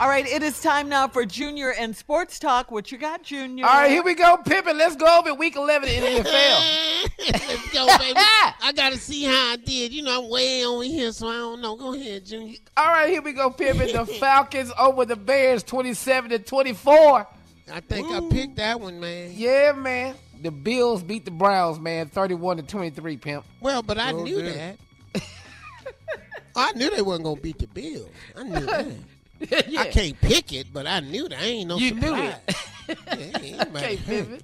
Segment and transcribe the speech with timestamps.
[0.00, 2.70] All right, it is time now for Junior and Sports Talk.
[2.70, 3.66] What you got, Junior?
[3.66, 4.78] All right, here we go, Pippin.
[4.78, 7.08] Let's go over week 11 in the NFL.
[7.48, 8.14] Let's go, baby.
[8.62, 9.92] I got to see how I did.
[9.92, 11.74] You know, I'm way over here, so I don't know.
[11.74, 12.58] Go ahead, Junior.
[12.76, 13.90] All right, here we go, Pippin.
[13.92, 17.26] The Falcons over the Bears 27 to 24.
[17.72, 19.32] I think I picked that one, man.
[19.34, 20.14] Yeah, man.
[20.42, 23.44] The Bills beat the Browns, man, 31 to 23, pimp.
[23.60, 24.54] Well, but I Oh, knew damn.
[25.14, 25.22] that.
[26.54, 28.08] I knew they wasn't gonna beat the Bills.
[28.36, 28.86] I knew that.
[29.68, 29.82] Yeah.
[29.82, 31.38] I can't pick it, but I knew that.
[31.38, 32.36] I ain't no You knew it.
[32.88, 32.94] Yeah,
[33.42, 33.98] ain't hurt.
[34.06, 34.40] Pippin.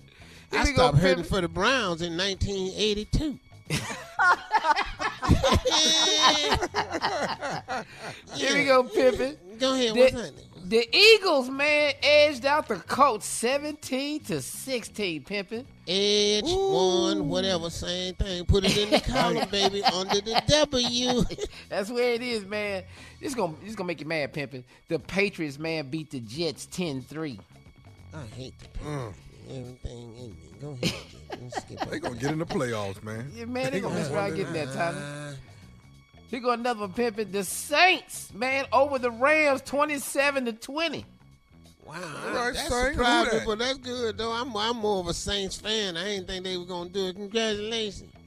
[0.50, 3.38] Here I stopped hurting for the Browns in 1982.
[8.34, 9.36] Here we go, Pippin.
[9.58, 9.96] Go ahead.
[9.96, 10.44] What's happening?
[10.64, 15.64] The Eagles, man, edged out the Colts 17 to 16, pimpin'.
[15.86, 18.44] Edge, one, whatever, same thing.
[18.46, 21.22] Put it in the column, baby, under the W.
[21.68, 22.84] That's where it is, man.
[23.20, 24.64] This gonna this gonna make you mad, pimpin'.
[24.88, 27.38] The Patriots, man, beat the Jets 10-3.
[28.14, 29.18] I hate the Patriots.
[29.50, 30.34] Everything in me.
[30.60, 33.30] Go ahead, skip They gonna get in the playoffs, man.
[33.34, 35.36] Yeah, man, they gonna mess around getting that, Tyler.
[36.34, 37.30] Uh, Here go another one, pimpin'.
[37.30, 41.06] The Saints, man, over the Rams 27 to 20.
[41.86, 43.46] Wow, All right, that's Saint, who surprising, that?
[43.46, 44.32] but that's good though.
[44.32, 45.96] I'm I'm more of a Saints fan.
[45.96, 47.16] I didn't think they were gonna do it.
[47.16, 48.10] Congratulations.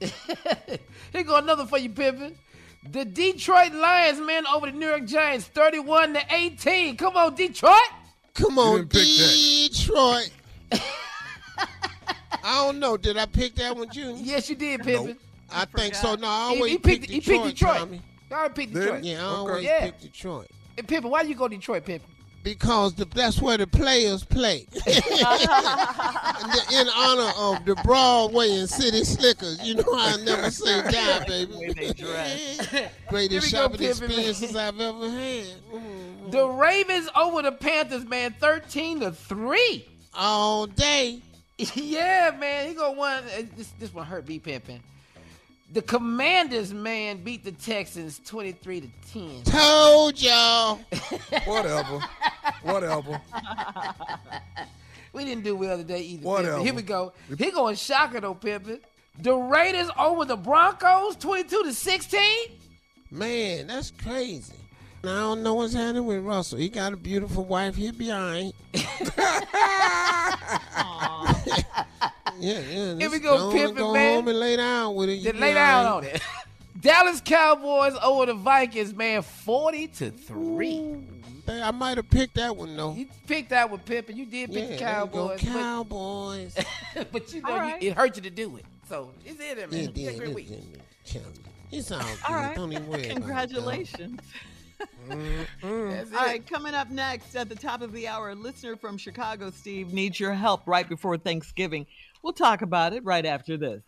[1.12, 2.34] Here go another for you, Pimpin.
[2.90, 6.96] The Detroit Lions, man, over the New York Giants, 31 to 18.
[6.96, 7.74] Come on, Detroit.
[8.34, 9.68] Come on, didn't pick that.
[9.72, 10.30] Detroit.
[12.44, 12.96] I don't know.
[12.96, 14.22] Did I pick that one, Junior?
[14.22, 15.16] Yes, you did, Pimpin.
[15.52, 16.14] I think so.
[16.14, 17.44] No, I always he picked, pick he Detroit.
[17.46, 17.78] picked Detroit.
[17.78, 18.02] Tommy.
[18.30, 19.04] I picked Detroit.
[19.04, 19.12] he?
[19.12, 19.36] Yeah, I Okay.
[19.50, 19.80] always Yeah.
[19.86, 22.00] pick Detroit Hey, Pimpin, why you go Detroit, Pimpin?
[22.44, 24.64] because the, that's where the players play.
[24.86, 25.02] In
[26.96, 31.52] honor of the Broadway and City Slickers, you know I never say die, baby.
[33.08, 35.46] Greatest go, shopping Pimpin', experiences I've ever had.
[36.30, 39.88] The Ravens over the Panthers, man, 13 to 3.
[40.14, 41.20] All day.
[41.74, 42.68] yeah, man.
[42.68, 43.24] He gonna win.
[43.24, 44.80] uh, This, this one hurt me, Pimpin.
[45.70, 49.42] The Commanders, man, beat the Texans 23 to 10.
[49.44, 50.76] Told y'all.
[51.44, 52.00] Whatever.
[52.62, 53.20] Whatever.
[55.12, 56.26] we didn't do well today either.
[56.26, 56.58] Whatever.
[56.58, 56.64] Pimpin'.
[56.64, 57.12] Here we go.
[57.36, 58.80] He going shocker though, Pimpin.
[59.20, 62.22] The Raiders over the Broncos, 22 to 16.
[63.10, 64.54] Man, that's crazy.
[65.04, 66.58] I don't know what's happening with Russell.
[66.58, 67.76] He got a beautiful wife.
[67.76, 68.52] He'll be all right.
[72.40, 72.94] Yeah, yeah.
[72.96, 74.14] Here we go, on Pimpin', Go man.
[74.16, 75.14] home and lay down with it.
[75.14, 75.92] You Just be lay down right.
[75.92, 76.22] on it.
[76.80, 80.96] Dallas Cowboys over the Vikings, man, 40 to 3.
[81.46, 82.92] Hey, I might have picked that one though.
[82.94, 84.16] You picked that with Pimpin'.
[84.16, 85.40] You did pick Yeah, the there you go, Cowboys.
[85.42, 86.58] but- Cowboys.
[87.12, 88.64] but you know, All you- it hurt you to do it.
[88.88, 89.72] So it's in there, man.
[89.72, 90.46] Yeah, You had a great yeah, week.
[90.50, 90.56] yeah,
[91.12, 91.20] yeah.
[91.78, 92.08] It's all good.
[92.28, 92.54] All right.
[92.56, 93.20] Don't even worry about it, though.
[93.20, 94.20] Congratulations.
[95.08, 95.90] Mm-hmm.
[95.90, 96.46] That's All it.
[96.46, 100.20] coming up next at the top of the hour, a listener from Chicago, Steve, needs
[100.20, 101.86] your help right before Thanksgiving.
[102.22, 103.82] We'll talk about it right after this.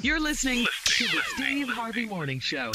[0.00, 2.72] You're listening to the Steve Harvey Morning Show.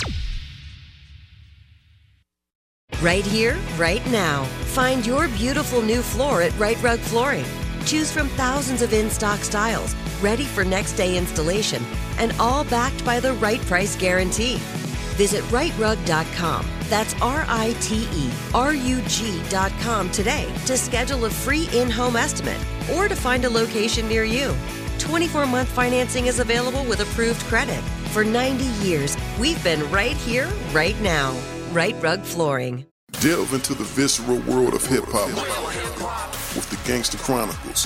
[3.01, 4.43] Right here, right now.
[4.73, 7.45] Find your beautiful new floor at Right Rug Flooring.
[7.85, 11.83] Choose from thousands of in stock styles, ready for next day installation,
[12.17, 14.57] and all backed by the right price guarantee.
[15.15, 16.65] Visit rightrug.com.
[16.89, 22.15] That's R I T E R U G.com today to schedule a free in home
[22.15, 22.59] estimate
[22.93, 24.55] or to find a location near you.
[24.99, 27.81] 24 month financing is available with approved credit.
[28.11, 31.37] For 90 years, we've been right here, right now.
[31.71, 32.85] Right Rug Flooring.
[33.19, 35.29] Delve into the visceral world of hip hop
[36.55, 37.85] with the Gangster Chronicles,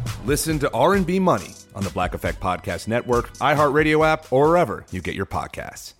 [0.23, 5.01] Listen to R&B Money on the Black Effect Podcast Network, iHeartRadio app, or wherever you
[5.01, 5.95] get your podcasts.